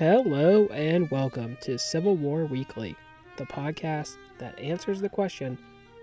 [0.00, 2.96] Hello and welcome to Civil War Weekly,
[3.36, 5.58] the podcast that answers the question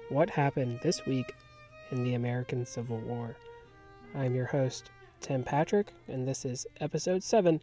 [0.10, 1.34] what happened this week
[1.90, 3.36] in the American Civil War.
[4.14, 7.60] I'm your host, Tim Patrick, and this is episode 7,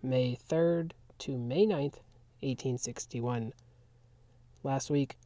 [0.00, 1.98] May 3rd to May 9th,
[2.38, 3.52] 1861.
[4.62, 5.16] Last week,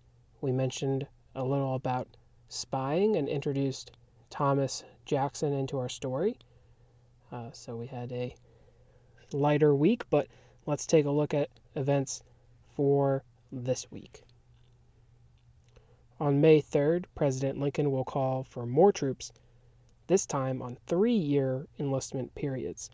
[0.41, 2.09] we mentioned a little about
[2.49, 3.91] spying and introduced
[4.31, 6.39] Thomas Jackson into our story.
[7.31, 8.35] Uh, so we had a
[9.33, 10.27] lighter week, but
[10.67, 12.23] let's take a look at events
[12.75, 14.23] for this week.
[16.21, 19.33] On May 3rd, President Lincoln will call for more troops,
[20.09, 22.91] this time on three year enlistment periods.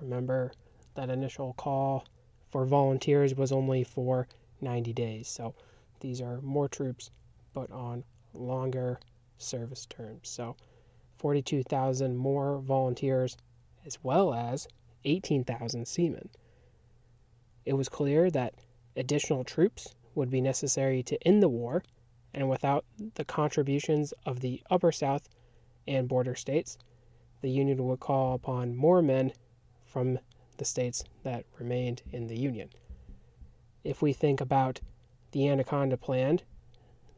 [0.00, 0.52] Remember,
[0.94, 2.06] that initial call
[2.48, 4.26] for volunteers was only for
[4.60, 5.54] 90 days, so
[6.00, 7.10] these are more troops,
[7.52, 8.98] but on longer
[9.36, 10.28] service terms.
[10.28, 10.56] So
[11.18, 13.36] 42,000 more volunteers,
[13.84, 14.68] as well as
[15.04, 16.28] 18,000 seamen.
[17.64, 18.54] It was clear that
[18.96, 21.82] additional troops would be necessary to end the war,
[22.34, 25.28] and without the contributions of the Upper South
[25.86, 26.78] and border states,
[27.40, 29.32] the Union would call upon more men
[29.84, 30.18] from
[30.56, 32.68] the states that remained in the Union.
[33.84, 34.80] If we think about
[35.32, 36.40] the Anaconda Plan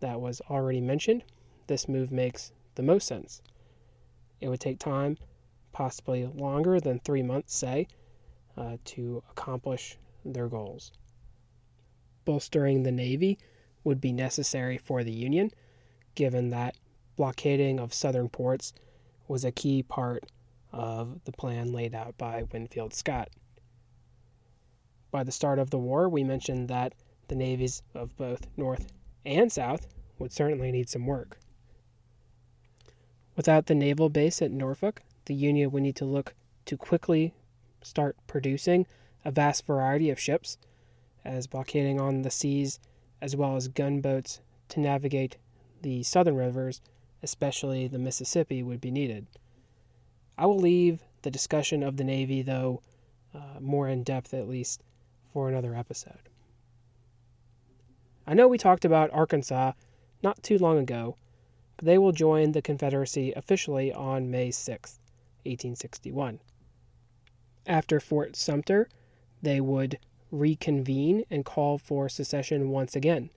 [0.01, 1.25] that was already mentioned,
[1.67, 3.41] this move makes the most sense.
[4.41, 5.17] It would take time
[5.73, 7.87] possibly longer than three months, say,
[8.57, 10.93] uh, to accomplish their goals.
[12.25, 13.39] Bolstering the Navy
[13.85, 15.51] would be necessary for the Union,
[16.15, 16.77] given that
[17.17, 18.73] blockading of southern ports
[19.29, 20.25] was a key part
[20.73, 23.29] of the plan laid out by Winfield Scott.
[25.11, 26.95] By the start of the war, we mentioned that
[27.29, 28.93] the navies of both North
[29.25, 29.87] and South
[30.19, 31.39] would certainly need some work.
[33.37, 37.33] Without the naval base at Norfolk, the Union would need to look to quickly
[37.83, 38.85] start producing
[39.25, 40.59] a vast variety of ships,
[41.25, 42.81] as blockading on the seas,
[43.23, 45.37] as well as gunboats to navigate
[45.83, 46.81] the southern rivers,
[47.23, 49.29] especially the Mississippi, would be needed.
[50.37, 52.83] I will leave the discussion of the Navy, though,
[53.33, 54.83] uh, more in depth at least,
[55.33, 56.29] for another episode.
[58.27, 59.75] I know we talked about Arkansas
[60.25, 61.15] not too long ago,
[61.77, 65.00] but they will join the Confederacy officially on May 6th.
[65.45, 66.41] 1861.
[67.67, 68.89] After Fort Sumter,
[69.43, 69.99] they would
[70.31, 73.31] reconvene and call for secession once again.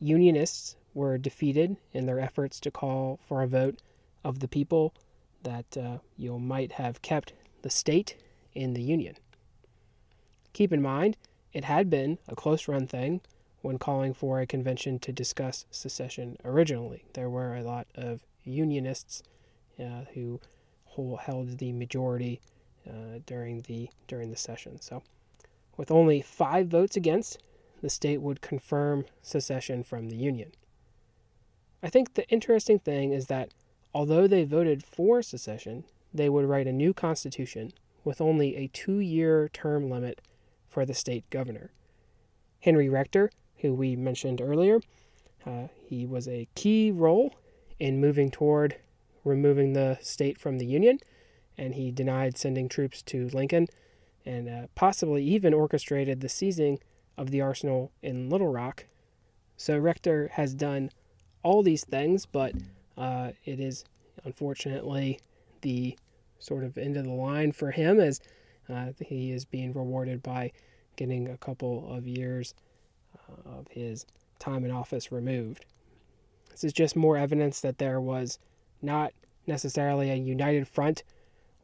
[0.00, 3.80] Unionists were defeated in their efforts to call for a vote
[4.24, 4.94] of the people
[5.42, 8.16] that uh, you might have kept the state
[8.54, 9.16] in the Union.
[10.52, 11.16] Keep in mind,
[11.52, 13.20] it had been a close run thing
[13.62, 17.04] when calling for a convention to discuss secession originally.
[17.14, 19.22] There were a lot of Unionists
[19.78, 20.40] uh, who
[21.18, 22.40] held the majority
[22.88, 24.80] uh, during the during the session.
[24.80, 25.02] So,
[25.76, 27.38] with only five votes against,
[27.82, 30.52] the state would confirm secession from the Union.
[31.82, 33.52] I think the interesting thing is that
[33.94, 37.72] although they voted for secession, they would write a new constitution
[38.04, 40.20] with only a two year term limit
[40.68, 41.70] for the state governor.
[42.60, 44.80] Henry Rector, who we mentioned earlier,
[45.46, 47.34] uh, he was a key role
[47.78, 48.76] in moving toward
[49.28, 50.98] removing the state from the Union,
[51.56, 53.68] and he denied sending troops to Lincoln
[54.24, 56.78] and uh, possibly even orchestrated the seizing
[57.16, 58.86] of the arsenal in Little Rock.
[59.56, 60.90] So Rector has done
[61.42, 62.52] all these things, but
[62.96, 63.84] uh, it is
[64.24, 65.20] unfortunately
[65.62, 65.96] the
[66.38, 68.20] sort of end of the line for him as
[68.68, 70.52] uh, he is being rewarded by
[70.96, 72.54] getting a couple of years
[73.16, 74.06] uh, of his
[74.38, 75.64] time in office removed.
[76.50, 78.38] This is just more evidence that there was
[78.82, 79.12] not
[79.46, 81.02] necessarily a united front,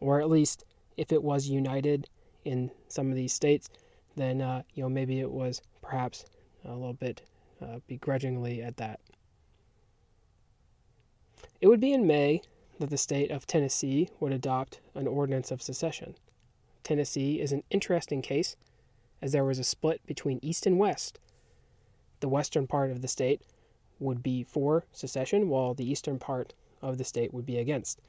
[0.01, 0.65] or at least
[0.97, 2.09] if it was united
[2.45, 3.69] in some of these states,
[4.17, 6.25] then uh, you know maybe it was perhaps
[6.65, 7.23] a little bit
[7.63, 9.01] uh, begrudgingly at that.
[11.61, 12.43] It would be in May
[12.79, 16.17] that the state of Tennessee would adopt an ordinance of secession.
[16.83, 18.57] Tennessee is an interesting case,
[19.23, 21.19] as there was a split between East and West.
[22.21, 23.43] The western part of the state
[23.99, 26.53] would be for secession, while the eastern part
[26.85, 28.01] of the state would be against.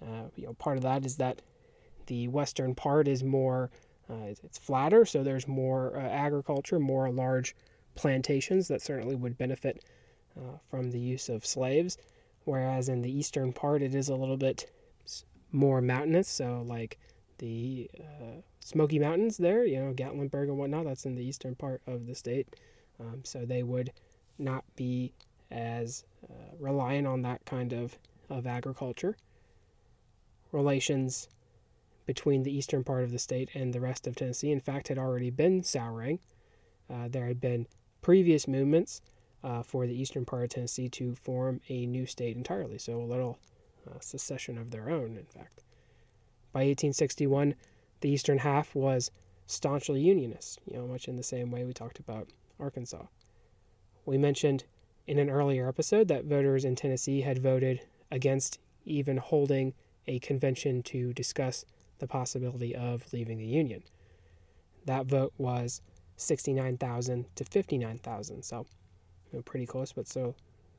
[0.00, 1.42] Uh, you know, part of that is that
[2.06, 3.70] the western part is more,
[4.10, 7.54] uh, it's flatter, so there's more uh, agriculture, more large
[7.94, 9.84] plantations that certainly would benefit
[10.36, 11.98] uh, from the use of slaves.
[12.44, 14.70] Whereas in the eastern part, it is a little bit
[15.52, 16.98] more mountainous, so like
[17.38, 21.82] the uh, Smoky Mountains there, you know, Gatlinburg and whatnot, that's in the eastern part
[21.86, 22.48] of the state.
[22.98, 23.92] Um, so they would
[24.38, 25.12] not be
[25.50, 27.98] as uh, reliant on that kind of
[28.32, 29.16] of agriculture.
[30.50, 31.28] Relations
[32.06, 34.98] between the eastern part of the state and the rest of Tennessee, in fact, had
[34.98, 36.18] already been souring.
[36.90, 37.66] Uh, there had been
[38.00, 39.00] previous movements
[39.44, 43.02] uh, for the eastern part of Tennessee to form a new state entirely, so a
[43.02, 43.38] little
[43.88, 45.62] uh, secession of their own, in fact.
[46.52, 47.54] By 1861,
[48.00, 49.10] the eastern half was
[49.46, 53.06] staunchly Unionist, you know, much in the same way we talked about Arkansas.
[54.04, 54.64] We mentioned
[55.06, 57.80] in an earlier episode that voters in Tennessee had voted
[58.12, 59.74] against even holding
[60.06, 61.64] a convention to discuss
[61.98, 63.82] the possibility of leaving the Union.
[64.84, 65.80] That vote was
[66.16, 68.66] 69,000 to 59,000, so
[69.30, 70.34] you know, pretty close, but so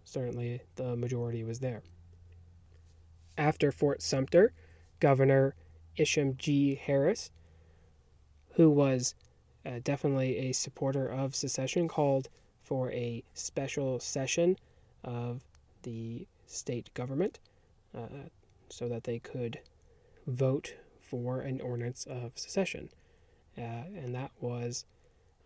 [0.05, 1.81] certainly the majority was there.
[3.37, 4.53] After Fort Sumter,
[4.99, 5.55] Governor
[5.97, 6.75] Isham G.
[6.75, 7.31] Harris,
[8.55, 9.15] who was
[9.65, 12.29] uh, definitely a supporter of secession, called
[12.61, 14.57] for a special session
[15.03, 15.41] of
[15.81, 17.39] the state government
[17.95, 18.29] uh,
[18.69, 19.59] so that they could
[20.27, 22.89] vote for an ordinance of secession.
[23.57, 24.85] Uh, and that was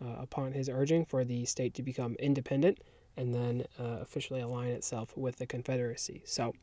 [0.02, 2.80] uh, upon his urging for the state to become independent
[3.18, 6.22] and then uh, officially align itself with the Confederacy.
[6.26, 6.54] So,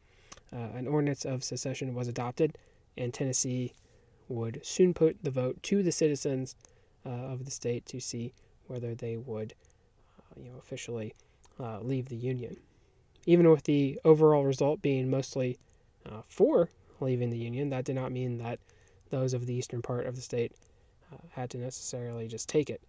[0.53, 2.57] uh, an ordinance of secession was adopted,
[2.97, 3.73] and Tennessee
[4.29, 6.55] would soon put the vote to the citizens
[7.05, 8.33] of the state to see
[8.69, 9.53] whether they would,
[10.37, 11.13] you know, officially
[11.83, 12.57] leave the Union.
[13.27, 15.59] Even with the overall result being mostly
[16.07, 16.69] uh, for
[17.01, 18.59] leaving the Union, that did not mean that
[19.11, 20.53] those of the eastern part of the state
[21.13, 22.81] uh, had to necessarily just take it.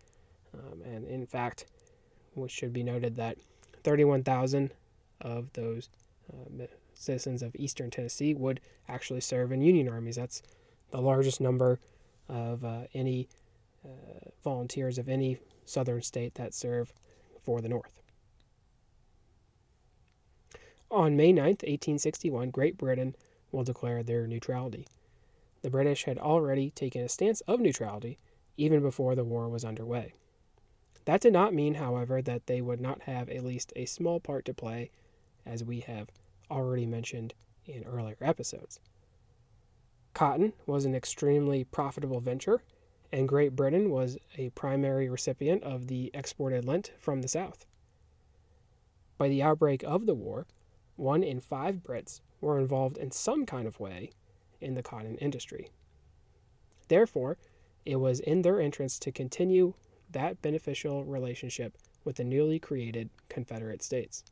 [0.53, 1.65] Um, and in fact,
[2.33, 3.37] which should be noted that
[3.83, 4.71] 31,000
[5.21, 5.89] of those
[6.31, 10.15] uh, citizens of eastern Tennessee would actually serve in Union armies.
[10.15, 10.41] That's
[10.91, 11.79] the largest number
[12.27, 13.27] of uh, any
[13.85, 16.93] uh, volunteers of any southern state that serve
[17.43, 18.01] for the North.
[20.91, 23.15] On May 9, 1861, Great Britain
[23.51, 24.87] will declare their neutrality.
[25.61, 28.17] The British had already taken a stance of neutrality
[28.55, 30.13] even before the war was underway.
[31.05, 34.45] That did not mean, however, that they would not have at least a small part
[34.45, 34.91] to play,
[35.45, 36.09] as we have
[36.49, 37.33] already mentioned
[37.65, 38.79] in earlier episodes.
[40.13, 42.61] Cotton was an extremely profitable venture,
[43.11, 47.65] and Great Britain was a primary recipient of the exported lint from the South.
[49.17, 50.45] By the outbreak of the war,
[50.95, 54.11] one in five Brits were involved in some kind of way
[54.61, 55.69] in the cotton industry.
[56.87, 57.37] Therefore,
[57.85, 59.73] it was in their interest to continue
[60.11, 64.23] that beneficial relationship with the newly created Confederate States.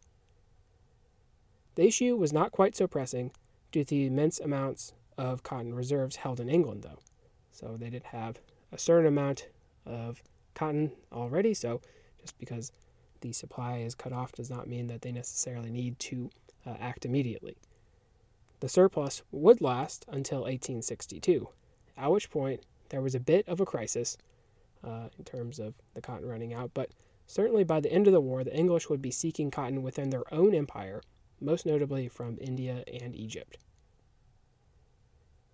[1.76, 3.32] The issue was not quite so pressing
[3.72, 7.00] due to the immense amounts of cotton reserves held in England, though.
[7.52, 8.40] So they did have
[8.72, 9.48] a certain amount
[9.86, 10.22] of
[10.54, 11.54] cotton already.
[11.54, 11.82] So
[12.20, 12.72] just because
[13.22, 16.30] the supply is cut off does not mean that they necessarily need to
[16.66, 17.58] uh, act immediately.
[18.60, 21.50] The surplus would last until 1862,
[21.98, 24.18] at which point there was a bit of a crisis
[24.84, 26.92] uh, in terms of the cotton running out, but
[27.28, 30.32] certainly by the end of the war, the English would be seeking cotton within their
[30.34, 31.02] own empire,
[31.40, 33.58] most notably from India and Egypt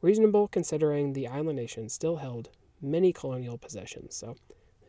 [0.01, 2.50] reasonable considering the island nation still held
[2.82, 4.36] many colonial possessions, so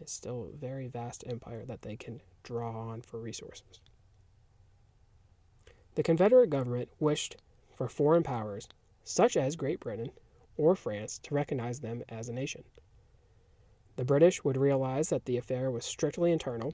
[0.00, 3.80] it's still a very vast empire that they can draw on for resources.
[6.00, 7.36] The Confederate government wished
[7.74, 8.70] for foreign powers,
[9.04, 10.12] such as Great Britain
[10.56, 12.64] or France, to recognize them as a nation.
[13.96, 16.72] The British would realize that the affair was strictly internal,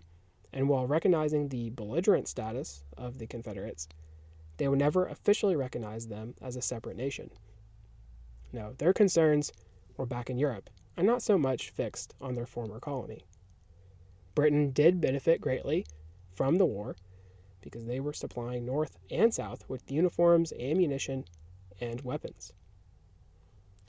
[0.53, 3.89] and while recognizing the belligerent status of the Confederates,
[4.59, 7.33] they would never officially recognize them as a separate nation.
[8.53, 9.53] No, their concerns
[9.97, 13.25] were back in Europe, and not so much fixed on their former colony.
[14.37, 15.85] Britain did benefit greatly
[16.33, 16.95] from the war
[17.67, 21.25] because they were supplying North and South with uniforms, ammunition,
[21.81, 22.53] and weapons.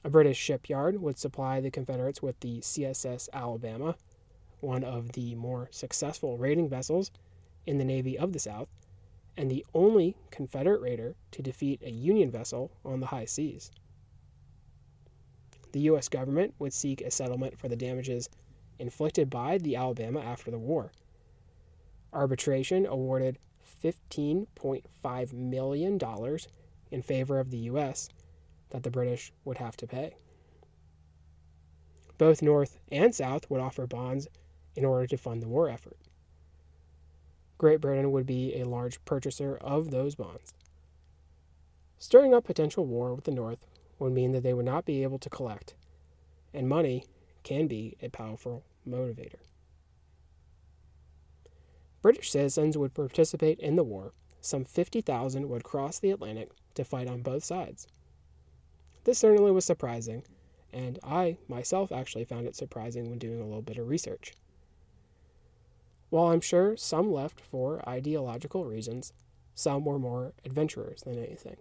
[0.04, 3.96] A British shipyard would supply the Confederates with the CSS Alabama,
[4.60, 7.12] one of the more successful raiding vessels
[7.66, 8.70] in the Navy of the South,
[9.38, 13.72] and the only Confederate raider to defeat a Union vessel on the high seas
[15.78, 16.10] the U.S.
[16.10, 18.30] government would seek a settlement for the damages
[18.80, 20.92] inflicted by the Alabama after the war.
[22.14, 23.38] Arbitration awarded
[23.84, 26.00] $15.5 million
[26.92, 28.10] in favor of the U.S.
[28.70, 30.16] that the British would have to pay.
[32.18, 34.28] Both North and South would offer bonds
[34.76, 35.98] in order to fund the war effort.
[37.58, 40.54] Great Britain would be a large purchaser of those bonds.
[41.98, 43.66] Stirring up potential war with the North
[43.98, 45.74] would mean that they would not be able to collect,
[46.54, 47.06] and money
[47.44, 49.40] can be a powerful motivator.
[52.02, 54.14] British citizens would participate in the war.
[54.40, 57.88] Some 50,000 would cross the Atlantic to fight on both sides.
[59.04, 60.24] This certainly was surprising,
[60.72, 64.34] and I myself actually found it surprising when doing a little bit of research.
[66.10, 69.12] While I'm sure some left for ideological reasons,
[69.56, 71.58] some were more adventurers than anything.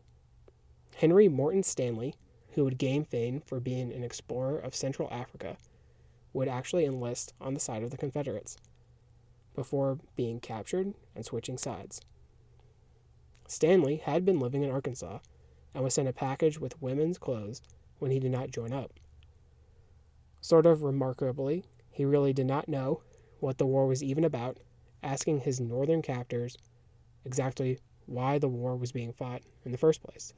[0.96, 2.14] Henry Morton Stanley,
[2.52, 5.56] who would gain fame for being an explorer of Central Africa,
[6.32, 8.58] would actually enlist on the side of the Confederates
[9.56, 12.00] before being captured and switching sides.
[13.48, 15.18] Stanley had been living in Arkansas
[15.74, 17.62] and was sent a package with women's clothes
[17.98, 18.92] when he did not join up.
[20.40, 23.02] Sort of remarkably, he really did not know
[23.40, 24.58] what the war was even about,
[25.02, 26.56] asking his northern captors
[27.24, 30.32] exactly why the war was being fought in the first place.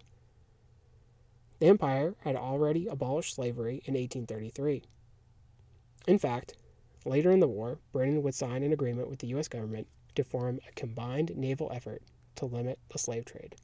[1.58, 4.82] The Empire had already abolished slavery in 1833.
[6.06, 6.54] In fact,
[7.04, 9.48] later in the war, Britain would sign an agreement with the U.S.
[9.48, 12.02] government to form a combined naval effort
[12.36, 13.56] to limit the slave trade.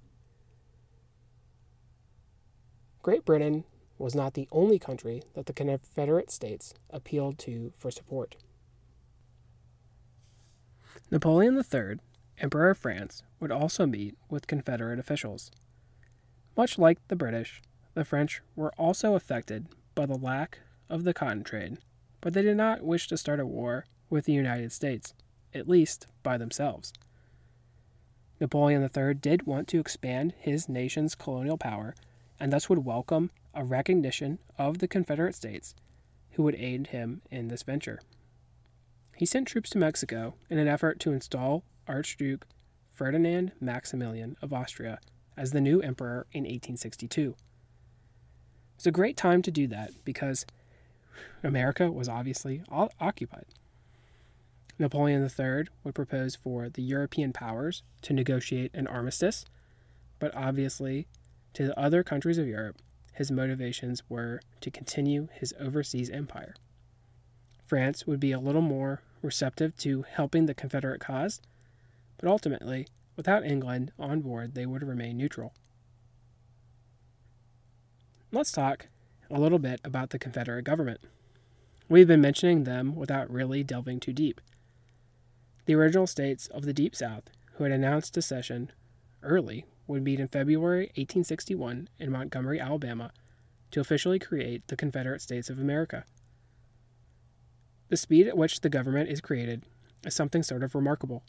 [3.03, 3.65] Great Britain
[3.99, 8.37] was not the only country that the Confederate States appealed to for support.
[11.11, 11.99] Napoleon III,
[12.39, 15.51] Emperor of France, would also meet with Confederate officials.
[16.57, 17.63] Much like the British,
[17.95, 21.79] the French were also affected by the lack of the cotton trade,
[22.25, 25.13] but they did not wish to start a war with the United States,
[25.53, 26.91] at least by themselves.
[28.41, 31.95] Napoleon III did want to expand his nation's colonial power
[32.41, 35.75] and thus would welcome a recognition of the Confederate States
[36.31, 38.01] who would aid him in this venture.
[39.15, 42.47] He sent troops to Mexico in an effort to install Archduke
[42.95, 44.99] Ferdinand Maximilian of Austria
[45.37, 47.37] as the new emperor in 1862.
[48.77, 50.47] It's a great time to do that because
[51.43, 52.63] America was obviously
[53.01, 53.47] occupied.
[54.79, 59.45] Napoleon III would propose for the European powers to negotiate an armistice,
[60.19, 61.07] but obviously,
[61.53, 62.77] to the other countries of Europe,
[63.13, 66.55] his motivations were to continue his overseas empire.
[67.65, 71.41] France would be a little more receptive to helping the Confederate cause,
[72.19, 75.53] but ultimately, without England on board, they would remain neutral.
[78.33, 78.89] Let's talk
[79.35, 81.01] a little bit about the Confederate government.
[81.89, 84.41] We've been mentioning them without really delving too deep.
[85.67, 87.25] The original states of the Deep South,
[87.55, 88.71] who had announced secession
[89.25, 93.11] early, would meet in February 1861 in Montgomery, Alabama,
[93.73, 96.05] to officially create the Confederate States of America.
[97.89, 99.65] The speed at which the government is created
[100.07, 101.25] is something sort of remarkable.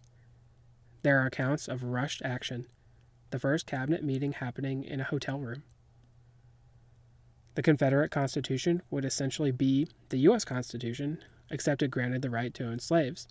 [1.01, 2.67] There are accounts of rushed action,
[3.31, 5.63] the first cabinet meeting happening in a hotel room.
[7.55, 10.43] The Confederate Constitution would essentially be the U.S.
[10.43, 11.19] Constitution,
[11.49, 13.27] except it granted the right to own slaves.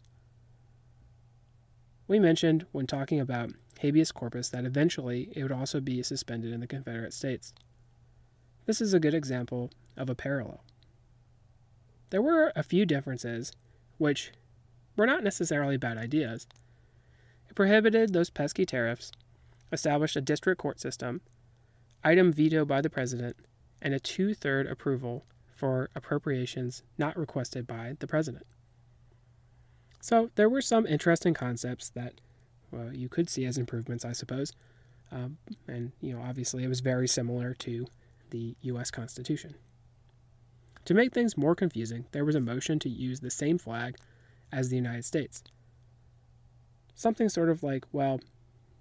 [2.09, 6.61] We mentioned when talking about habeas corpus that eventually it would also be suspended in
[6.61, 7.53] the Confederate States.
[8.65, 10.65] This is a good example of a parallel.
[12.09, 13.53] There were a few differences,
[13.99, 14.33] which
[14.97, 16.47] were not necessarily bad ideas.
[17.49, 19.13] It prohibited those pesky tariffs,
[19.71, 21.21] established a district court system,
[22.03, 23.37] item veto by the president,
[23.85, 25.25] and a two third approval
[25.55, 28.45] for appropriations not requested by the president.
[30.01, 32.15] So there were some interesting concepts that
[32.73, 34.53] well, you could see as improvements, I suppose.
[35.13, 35.39] Um,
[35.69, 37.87] and, you know, obviously it was very similar to
[38.31, 38.91] the U.S.
[38.91, 39.55] Constitution.
[40.87, 43.97] To make things more confusing, there was a motion to use the same flag
[44.51, 45.43] as the United States.
[46.95, 48.21] Something sort of like, well,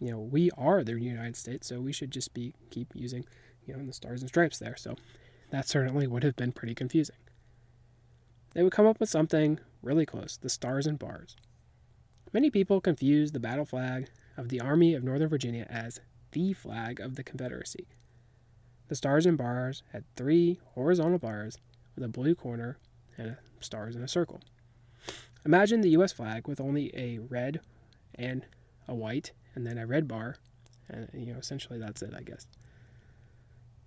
[0.02, 3.26] you know, we are the United States, so we should just be keep using,
[3.66, 4.76] you know, and the stars and stripes there.
[4.78, 4.96] So
[5.52, 7.16] that certainly would have been pretty confusing.
[8.54, 11.36] They would come up with something really close, the stars and bars.
[12.32, 16.00] Many people confuse the battle flag of the Army of Northern Virginia as
[16.32, 17.88] the flag of the Confederacy.
[18.88, 21.58] The stars and bars had three horizontal bars
[21.96, 22.78] with a blue corner
[23.18, 24.40] and stars in a circle.
[25.46, 27.60] Imagine the US flag with only a red
[28.16, 28.46] and
[28.88, 30.38] a white and then a red bar,
[30.90, 32.48] and you know essentially that's it, I guess.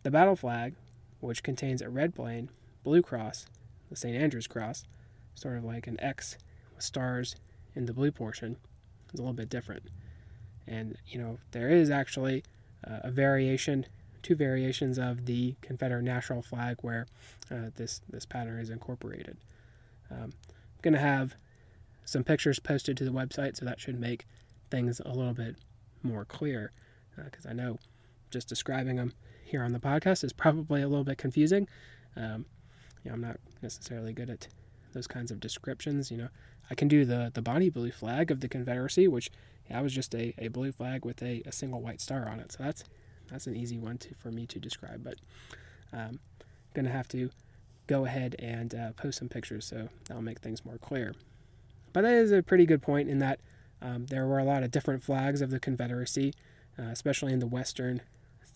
[0.06, 0.76] The battle flag,
[1.18, 2.48] which contains a red plane,
[2.84, 3.46] blue cross,
[3.90, 4.16] the St.
[4.16, 4.84] Andrew's cross,
[5.34, 6.38] sort of like an X
[6.76, 7.34] with stars
[7.74, 8.56] in the blue portion
[9.12, 9.82] is a little bit different.
[10.64, 12.44] And, you know, there is actually
[12.88, 13.86] uh, a variation,
[14.22, 17.08] two variations of the Confederate national flag where
[17.50, 19.36] uh, this, this pattern is incorporated.
[20.08, 21.34] Um, I'm going to have
[22.04, 24.24] some pictures posted to the website, so that should make
[24.70, 25.56] things a little bit
[26.04, 26.70] more clear
[27.16, 27.80] because uh, I know
[28.30, 29.12] just describing them
[29.46, 31.68] here on the podcast is probably a little bit confusing.
[32.16, 32.46] Um,
[33.02, 34.48] you know, I'm not necessarily good at
[34.92, 36.10] those kinds of descriptions.
[36.10, 36.28] You know,
[36.70, 39.30] I can do the the Bonnie blue flag of the Confederacy, which
[39.70, 42.52] yeah, was just a, a blue flag with a, a single white star on it.
[42.52, 42.84] So that's
[43.30, 45.04] that's an easy one to, for me to describe.
[45.04, 45.16] But
[45.92, 46.18] um,
[46.74, 47.30] gonna have to
[47.86, 51.14] go ahead and uh, post some pictures so that'll make things more clear.
[51.92, 53.40] But that is a pretty good point in that
[53.80, 56.34] um, there were a lot of different flags of the Confederacy,
[56.78, 58.00] uh, especially in the Western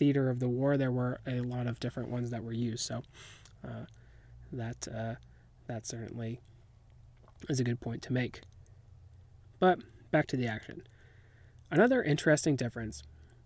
[0.00, 0.76] theater of the war.
[0.76, 2.85] There were a lot of different ones that were used.
[2.85, 3.02] So
[3.62, 3.85] uh,
[4.50, 5.14] that uh,
[5.69, 6.40] that certainly
[7.49, 8.40] is a good point to make.
[9.61, 9.78] But
[10.11, 10.83] back to the action.
[11.71, 13.02] Another interesting difference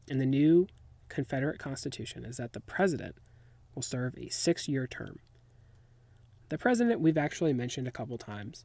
[0.08, 0.68] in the new
[1.08, 3.16] Confederate Constitution is that the president
[3.74, 5.18] will serve a six year term.
[6.48, 8.64] The president we've actually mentioned a couple times,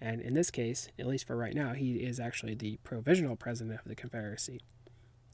[0.00, 3.80] and in this case, at least for right now, he is actually the provisional president
[3.80, 4.60] of the Confederacy.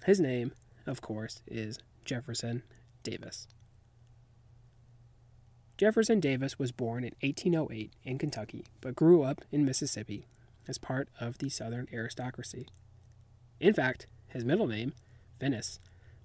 [0.05, 0.53] His name,
[0.87, 2.63] of course, is Jefferson
[3.03, 3.47] Davis.
[5.77, 10.27] Jefferson Davis was born in 1808 in Kentucky, but grew up in Mississippi
[10.69, 12.67] as part of the Southern aristocracy.
[13.59, 14.93] In fact, his middle name,
[15.41, 15.81] Finis,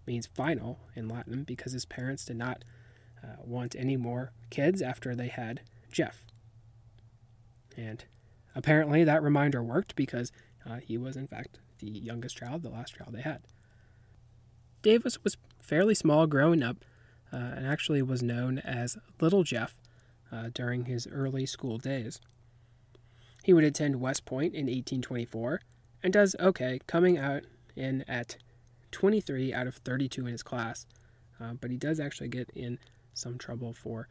[0.06, 2.64] means final in Latin because his parents did not
[3.24, 5.62] uh, want any more kids after they had
[5.92, 6.26] Jeff.
[7.76, 8.06] And
[8.56, 10.32] apparently that reminder worked because
[10.68, 13.42] uh, he was, in fact, the youngest child, the last child they had.
[14.88, 16.77] Davis was fairly small growing up
[17.34, 19.75] uh, and actually was known as Little Jeff
[20.32, 22.22] uh, during his early school days.
[23.44, 25.60] He would attend West Point in 1824
[26.02, 27.43] and does okay, coming out
[27.76, 28.38] in at
[28.91, 30.86] 23 out of 32 in his class.
[31.38, 32.80] Uh, but he does actually get in
[33.13, 34.08] some trouble for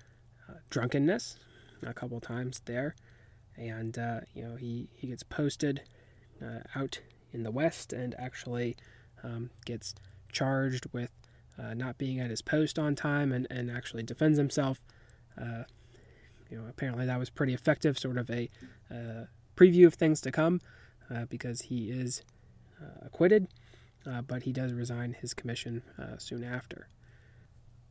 [0.47, 1.39] uh, drunkenness
[1.87, 2.95] a couple times there.
[3.57, 5.81] And, uh, you know, he, he gets posted
[6.45, 7.01] uh, out
[7.33, 8.77] in the West and actually
[9.25, 9.95] um, gets
[10.37, 11.11] charged with
[11.59, 14.81] uh, not being at his post on time and, and actually defends himself.
[15.41, 15.65] Uh,
[16.51, 18.49] you know, apparently that was pretty effective, sort of a
[19.57, 20.61] preview of things to come
[21.29, 22.23] because he is
[23.05, 23.49] acquitted
[24.07, 26.89] uh, but he does resign his commission uh, soon after.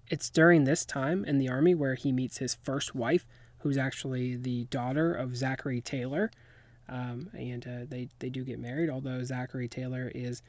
[0.09, 3.25] It's during this time in the Army where he meets his first wife,
[3.59, 6.31] who's actually the daughter of Zachary Taylor.
[6.87, 10.41] Um, and uh, they, they do get married, although Zachary Taylor is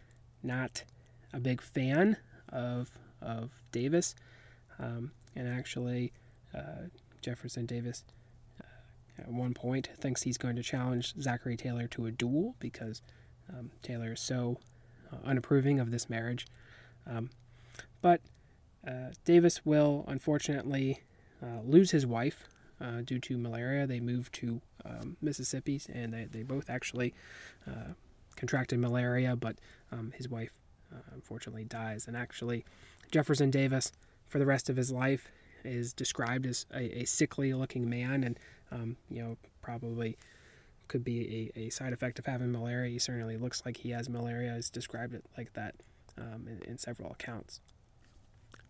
[0.42, 0.84] not
[1.32, 2.16] a big fan
[2.50, 4.14] of, of Davis.
[4.78, 6.12] Um, and actually,
[6.54, 6.88] uh,
[7.20, 8.04] Jefferson Davis
[8.60, 13.02] uh, at one point thinks he's going to challenge Zachary Taylor to a duel because
[13.52, 14.58] um, Taylor is so
[15.12, 16.46] uh, unapproving of this marriage.
[17.06, 17.30] Um,
[18.00, 18.20] but
[18.86, 21.02] uh, Davis will unfortunately
[21.42, 22.48] uh, lose his wife
[22.80, 23.86] uh, due to malaria.
[23.86, 27.14] They moved to um, Mississippi and they, they both actually
[28.36, 29.56] contracted malaria, but
[29.90, 30.52] um, his wife
[31.12, 32.06] unfortunately dies.
[32.06, 32.64] And actually,
[33.10, 33.92] Jefferson Davis,
[34.28, 35.28] for the rest of his life,
[35.64, 38.38] is described as a, a sickly looking man and,
[38.70, 40.16] um, you know, probably
[40.88, 42.90] could be a, a side effect of having malaria.
[42.90, 44.54] He certainly looks like he has malaria.
[44.54, 45.74] He's described it like that
[46.16, 47.60] um, in, in several accounts.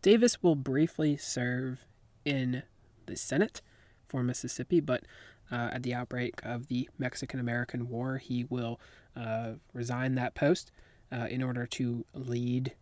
[0.02, 1.84] Davis will briefly serve
[2.24, 2.62] in
[3.06, 3.60] the Senate
[4.08, 5.04] for Mississippi, but
[5.50, 8.80] uh, at the outbreak of the Mexican American War, he will
[9.14, 10.72] uh, resign that post
[11.12, 12.74] uh, in order to lead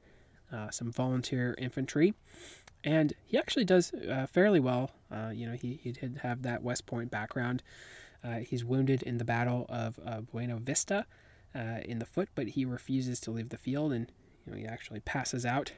[0.53, 2.15] uh, some volunteer infantry.
[2.83, 4.91] And he actually does uh, fairly well.
[5.11, 7.63] Uh, you know, he, he did have that West Point background.
[8.23, 11.07] Uh, he's wounded in the Battle of uh, Buena Vista
[11.55, 14.11] in the foot, but he refuses to leave the field, and
[14.45, 15.71] you know, he actually passes out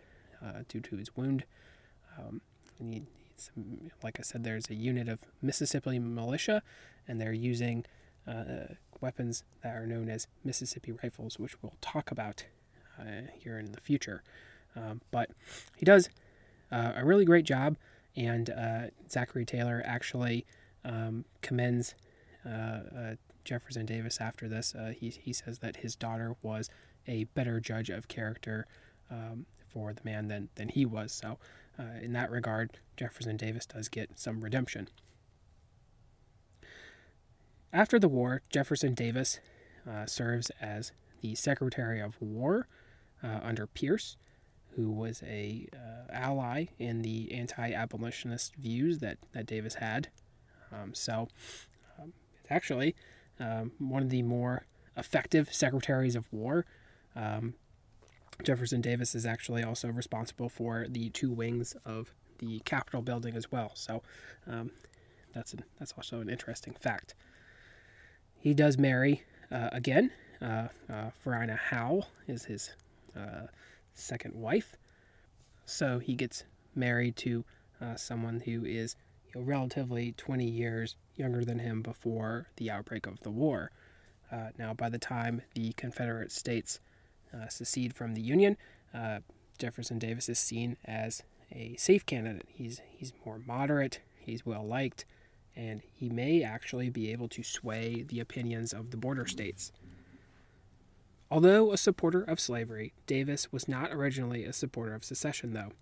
[0.68, 1.44] due to his wound.
[2.18, 2.40] Um,
[2.78, 3.02] and he,
[4.02, 6.62] like I said, there's a unit of Mississippi militia,
[7.06, 7.84] and they're using
[8.26, 12.44] uh, weapons that are known as Mississippi rifles, which we'll talk about
[12.98, 14.22] uh, here in the future.
[14.74, 15.30] Um, but
[15.76, 16.08] he does
[16.70, 17.76] a really great job,
[18.16, 18.52] and
[19.08, 20.44] Zachary Taylor actually
[20.86, 21.94] um, commends
[22.44, 24.74] uh, uh, Jefferson Davis after this.
[24.74, 26.70] Uh, he, he says that his daughter was
[27.06, 28.66] a better judge of character
[29.10, 31.12] um, for the man than, than he was.
[31.12, 31.38] So,
[32.00, 34.88] in that regard, Jefferson Davis does get some redemption.
[37.76, 39.38] After the war, Jefferson Davis
[39.86, 42.68] uh, serves as the Secretary of War
[43.22, 44.16] uh, under Pierce,
[44.76, 50.08] who was a uh, ally in the anti-abolitionist views that, that Davis had.
[50.72, 51.28] Um, so
[51.98, 52.94] it's actually
[53.38, 54.64] um, one of the more
[54.96, 56.64] effective secretaries of war.
[57.14, 57.56] Um,
[58.42, 63.52] Jefferson Davis is actually also responsible for the two wings of the Capitol building as
[63.52, 63.72] well.
[63.74, 64.02] So
[64.46, 64.70] um,
[65.34, 67.14] that's an, that's also an interesting fact.
[68.46, 70.12] He does marry uh, again.
[70.40, 72.70] Uh, uh, Varina Howe is his
[73.16, 73.48] uh,
[73.92, 74.76] second wife.
[75.64, 77.44] So he gets married to
[77.80, 78.94] uh, someone who is
[79.34, 83.72] you know, relatively 20 years younger than him before the outbreak of the war.
[84.30, 86.78] Uh, now, by the time the Confederate States
[87.48, 88.56] secede from the Union,
[89.58, 92.46] Jefferson Davis is seen as a safe candidate.
[92.54, 93.98] He's he's more moderate.
[94.20, 95.04] he's well liked,
[95.56, 99.72] and he may actually be able to sway the opinions of the border states.
[101.30, 105.72] Although a supporter of slavery, Davis was not originally a supporter of secession, though.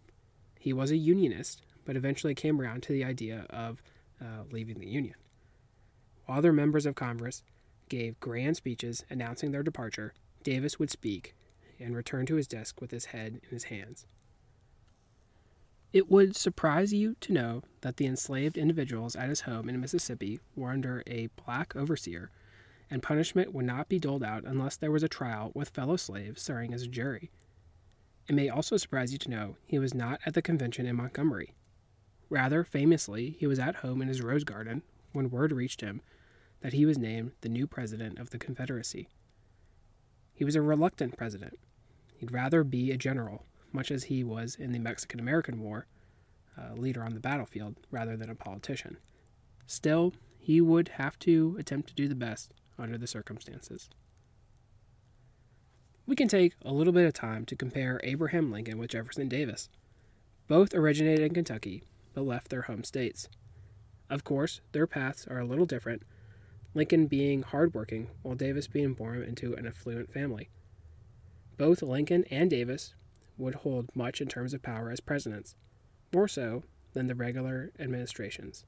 [0.58, 3.82] He was a Unionist, but eventually came around to the idea of
[4.20, 5.16] uh, leaving the Union.
[6.24, 7.42] While other members of Congress
[7.90, 11.34] gave grand speeches announcing their departure, Davis would speak
[11.78, 14.06] and return to his desk with his head in his hands.
[15.94, 20.40] It would surprise you to know that the enslaved individuals at his home in Mississippi
[20.56, 22.32] were under a black overseer,
[22.90, 26.42] and punishment would not be doled out unless there was a trial with fellow slaves
[26.42, 27.30] serving as a jury.
[28.28, 31.54] It may also surprise you to know he was not at the convention in Montgomery.
[32.28, 36.00] Rather famously, he was at home in his rose garden when word reached him
[36.60, 39.08] that he was named the new president of the Confederacy.
[40.32, 41.56] He was a reluctant president.
[42.16, 45.86] He'd rather be a general, much as he was in the Mexican American War,
[46.56, 48.96] a leader on the battlefield, rather than a politician.
[49.66, 53.90] Still, he would have to attempt to do the best under the circumstances.
[56.06, 59.68] We can take a little bit of time to compare Abraham Lincoln with Jefferson Davis.
[60.46, 61.82] Both originated in Kentucky,
[62.12, 63.28] but left their home states.
[64.10, 66.02] Of course, their paths are a little different,
[66.74, 70.50] Lincoln being hardworking, while Davis being born into an affluent family.
[71.56, 72.94] Both Lincoln and Davis
[73.36, 75.54] would hold much in terms of power as presidents,
[76.12, 78.64] more so than the regular administrations.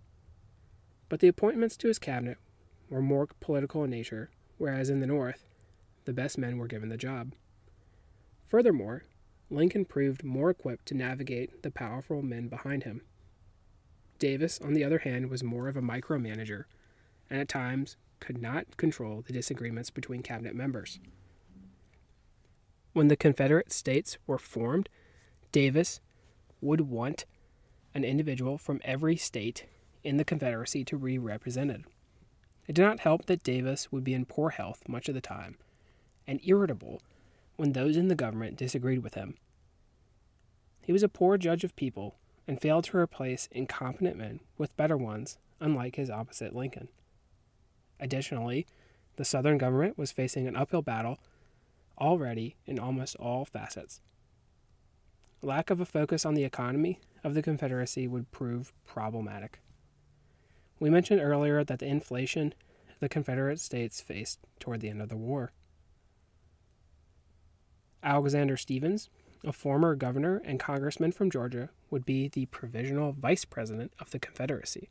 [1.09, 2.39] But the appointments to his cabinet
[2.91, 5.45] were more political in nature, whereas in the North,
[6.05, 7.33] the best men were given the job.
[8.49, 9.05] Furthermore,
[9.51, 13.03] Lincoln proved more equipped to navigate the powerful men behind him.
[14.19, 16.65] Davis, on the other hand, was more of a micromanager,
[17.31, 20.99] and at times could not control the disagreements between cabinet members.
[22.97, 24.89] When the Confederate States were formed,
[25.53, 26.01] Davis
[26.63, 27.27] would want
[27.93, 29.67] an individual from every state
[30.03, 31.85] in the Confederacy to be represented.
[32.67, 35.59] It did not help that Davis would be in poor health much of the time
[36.27, 37.03] and irritable
[37.57, 39.37] when those in the government disagreed with him.
[40.81, 42.17] He was a poor judge of people
[42.49, 46.89] and failed to replace incompetent men with better ones, unlike his opposite Lincoln.
[48.01, 48.67] Additionally,
[49.17, 51.19] the Southern government was facing an uphill battle
[51.99, 54.01] already in almost all facets.
[55.43, 59.61] Lack of a focus on the economy of the Confederacy would prove problematic.
[60.79, 62.55] We mentioned earlier that the inflation
[63.01, 65.53] the Confederate States faced toward the end of the war.
[68.03, 69.11] Alexander Stephens,
[69.45, 74.19] a former governor and congressman from Georgia, would be the provisional vice president of the
[74.19, 74.89] Confederacy.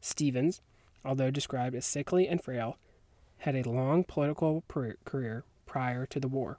[0.00, 0.60] Stephens,
[1.04, 2.78] although described as sickly and frail,
[3.38, 6.58] had a long political career prior to the war.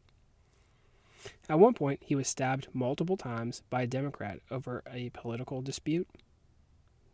[1.50, 6.08] At one point, he was stabbed multiple times by a Democrat over a political dispute,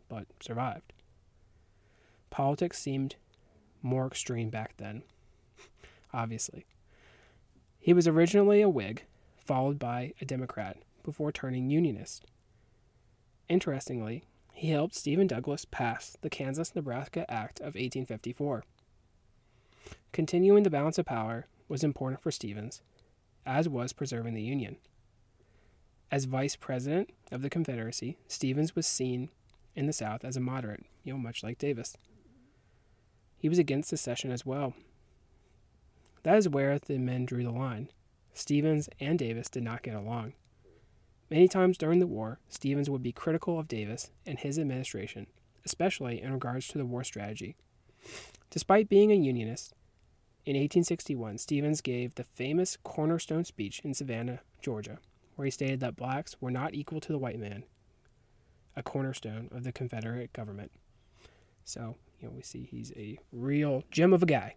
[0.07, 0.93] but survived.
[2.29, 3.15] Politics seemed
[3.81, 5.01] more extreme back then,
[6.13, 6.65] obviously.
[7.79, 9.05] He was originally a Whig,
[9.37, 12.25] followed by a Democrat, before turning Unionist.
[13.47, 18.63] Interestingly, he helped Stephen Douglas pass the Kansas Nebraska Act of 1854.
[20.11, 22.81] Continuing the balance of power was important for Stephens,
[23.45, 24.77] as was preserving the Union.
[26.11, 29.29] As vice president of the Confederacy, Stephens was seen
[29.75, 31.97] in the South as a moderate, you know, much like Davis.
[33.37, 34.73] He was against secession as well,
[36.25, 37.89] that is where the men drew the line.
[38.33, 40.33] Stephens and Davis did not get along.
[41.29, 45.27] Many times during the war, Stephens would be critical of Davis and his administration,
[45.67, 47.55] especially in regards to the war strategy.
[48.49, 49.75] Despite being a Unionist,
[50.45, 54.99] in 1861, Stephens gave the famous cornerstone speech in Savannah, Georgia,
[55.35, 57.63] where he stated that blacks were not equal to the white man,
[58.75, 60.71] a cornerstone of the Confederate government.
[61.63, 64.55] So, you know, we see he's a real gem of a guy.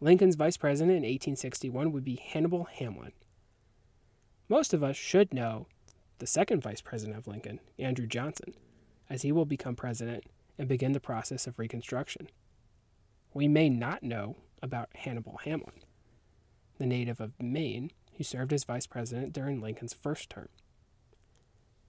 [0.00, 3.12] Lincoln's vice president in 1861 would be Hannibal Hamlin.
[4.50, 5.66] Most of us should know
[6.18, 8.52] the second vice president of Lincoln, Andrew Johnson,
[9.08, 10.24] as he will become president
[10.58, 12.28] and begin the process of Reconstruction.
[13.34, 15.82] We may not know about Hannibal Hamlin,
[16.78, 20.48] the native of Maine who served as vice president during Lincoln's first term.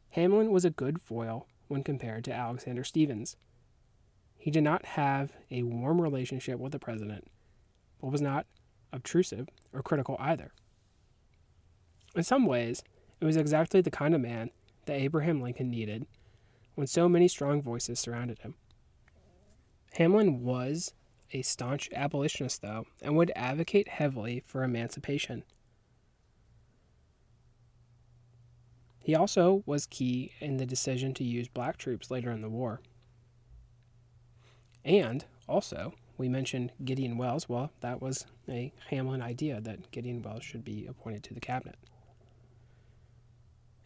[0.09, 3.37] Hamlin was a good foil when compared to Alexander Stephens.
[4.37, 7.27] He did not have a warm relationship with the president
[8.01, 8.45] but was not
[8.91, 10.51] obtrusive or critical either.
[12.15, 12.83] In some ways,
[13.19, 14.49] it was exactly the kind of man
[14.85, 16.05] that Abraham Lincoln needed
[16.75, 18.55] when so many strong voices surrounded him.
[19.93, 20.93] Hamlin was
[21.31, 25.43] a staunch abolitionist, though, and would advocate heavily for emancipation.
[28.99, 32.81] He also was key in the decision to use black troops later in the war.
[34.83, 37.47] And also, we mentioned Gideon Welles.
[37.47, 41.75] Well, that was a Hamlin idea that Gideon Welles should be appointed to the cabinet.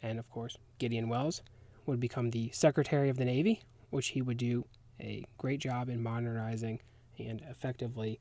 [0.02, 1.42] And of course, Gideon Welles
[1.86, 4.66] would become the Secretary of the Navy, which he would do
[5.02, 6.80] a great job in modernizing
[7.20, 8.20] and effectively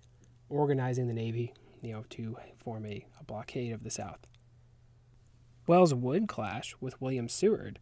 [0.49, 4.27] organizing the Navy, you know, to form a, a blockade of the South.
[5.67, 7.79] Welles would clash with William Seward,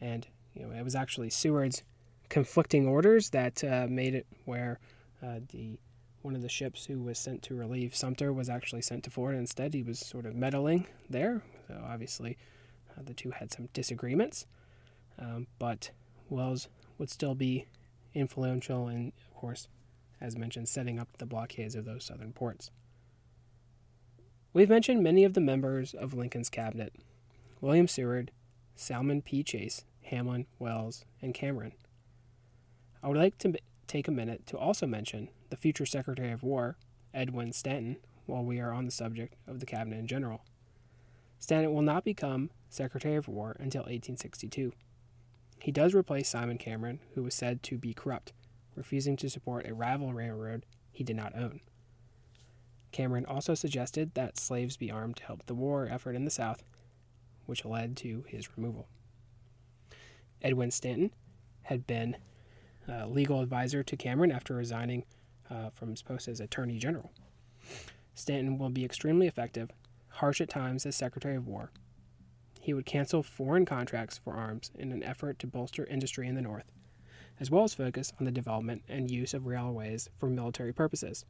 [0.00, 1.82] and you know, it was actually Seward's
[2.28, 4.78] conflicting orders that uh, made it where
[5.22, 5.78] uh, the
[6.22, 9.38] one of the ships who was sent to relieve Sumter was actually sent to Florida
[9.38, 9.72] instead.
[9.72, 12.36] He was sort of meddling there, so obviously
[12.90, 14.46] uh, the two had some disagreements,
[15.18, 15.90] um, but
[16.28, 16.68] Welles
[16.98, 17.66] would still be
[18.14, 19.68] influential and, of course,
[20.20, 22.70] as mentioned, setting up the blockades of those southern ports.
[24.52, 26.94] We've mentioned many of the members of Lincoln's cabinet
[27.60, 28.30] William Seward,
[28.76, 29.42] Salmon P.
[29.42, 31.72] Chase, Hamlin, Welles, and Cameron.
[33.02, 33.54] I would like to
[33.86, 36.76] take a minute to also mention the future Secretary of War,
[37.12, 40.42] Edwin Stanton, while we are on the subject of the cabinet in general.
[41.38, 44.72] Stanton will not become Secretary of War until 1862.
[45.60, 48.32] He does replace Simon Cameron, who was said to be corrupt,
[48.78, 51.60] refusing to support a rival railroad he did not own.
[52.92, 56.62] Cameron also suggested that slaves be armed to help the war effort in the South,
[57.44, 58.88] which led to his removal.
[60.40, 61.10] Edwin Stanton
[61.62, 62.16] had been
[62.88, 65.04] uh, legal advisor to Cameron after resigning
[65.50, 67.10] uh, from his post as Attorney General.
[68.14, 69.70] Stanton will be extremely effective,
[70.08, 71.70] harsh at times as Secretary of War.
[72.60, 76.42] He would cancel foreign contracts for arms in an effort to bolster industry in the
[76.42, 76.70] North,
[77.40, 81.24] as well as focus on the development and use of railways for military purposes.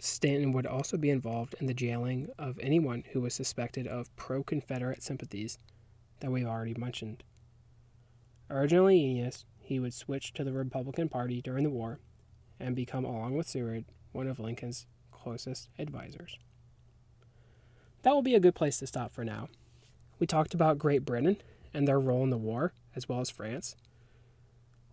[0.00, 4.42] Stanton would also be involved in the jailing of anyone who was suspected of pro
[4.42, 5.58] Confederate sympathies
[6.20, 7.24] that we've already mentioned.
[8.50, 11.98] Originally Unionist, he would switch to the Republican Party during the war
[12.60, 16.38] and become, along with Seward, one of Lincoln's closest advisors.
[18.02, 19.48] That will be a good place to stop for now.
[20.18, 21.38] We talked about Great Britain
[21.74, 23.76] and their role in the war, as well as France.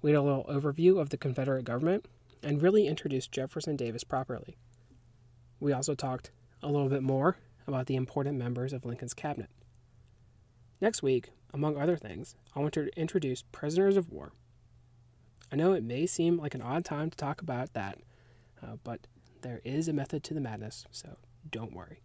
[0.06, 2.06] We had a little overview of the Confederate government
[2.44, 4.56] and really introduced Jefferson Davis properly.
[5.60, 6.30] We also talked
[6.62, 9.50] a little bit more about the important members of Lincoln's cabinet.
[10.80, 14.34] Next week, among other things, I want to introduce prisoners of war
[15.52, 17.98] I know it may seem like an odd time to talk about that,
[18.62, 19.08] uh, but
[19.42, 21.18] there is a method to the madness, so
[21.50, 22.04] don't worry.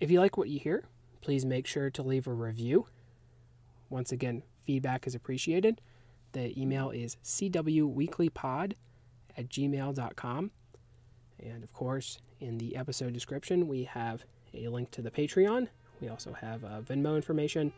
[0.00, 0.88] If you like what you hear,
[1.20, 2.86] please make sure to leave a review.
[3.88, 5.80] Once again, feedback is appreciated.
[6.32, 8.72] The email is cwweeklypod
[9.36, 10.50] at gmail.com.
[11.42, 15.68] And of course, in the episode description, we have a link to the Patreon.
[16.00, 17.72] We also have uh, Venmo information,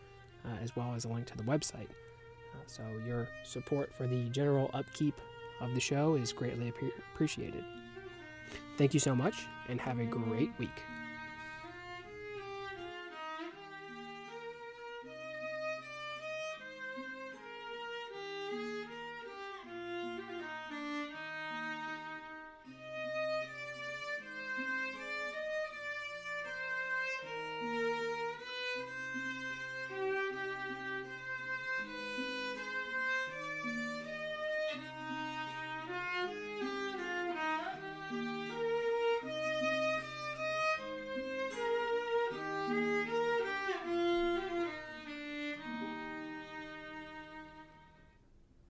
[0.45, 1.89] uh, as well as a link to the website.
[2.67, 5.21] So your support for the general upkeep
[5.61, 6.73] of the show is greatly
[7.13, 7.65] appreciated.
[8.79, 10.71] Thank you so much and have a great week.